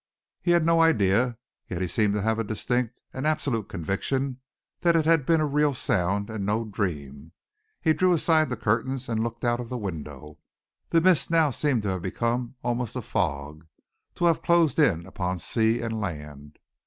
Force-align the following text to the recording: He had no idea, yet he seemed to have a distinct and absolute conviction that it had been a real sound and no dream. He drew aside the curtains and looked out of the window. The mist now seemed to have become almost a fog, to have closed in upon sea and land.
He 0.41 0.49
had 0.49 0.65
no 0.65 0.81
idea, 0.81 1.37
yet 1.67 1.79
he 1.79 1.87
seemed 1.87 2.15
to 2.15 2.23
have 2.23 2.39
a 2.39 2.43
distinct 2.43 2.99
and 3.13 3.27
absolute 3.27 3.69
conviction 3.69 4.41
that 4.79 4.95
it 4.95 5.05
had 5.05 5.27
been 5.27 5.39
a 5.39 5.45
real 5.45 5.75
sound 5.75 6.27
and 6.31 6.43
no 6.43 6.65
dream. 6.65 7.33
He 7.79 7.93
drew 7.93 8.11
aside 8.11 8.49
the 8.49 8.57
curtains 8.57 9.07
and 9.07 9.21
looked 9.21 9.45
out 9.45 9.59
of 9.59 9.69
the 9.69 9.77
window. 9.77 10.39
The 10.89 11.01
mist 11.01 11.29
now 11.29 11.51
seemed 11.51 11.83
to 11.83 11.89
have 11.89 12.01
become 12.01 12.55
almost 12.63 12.95
a 12.95 13.03
fog, 13.03 13.67
to 14.15 14.25
have 14.25 14.41
closed 14.41 14.79
in 14.79 15.05
upon 15.05 15.37
sea 15.37 15.81
and 15.81 16.01
land. 16.01 16.57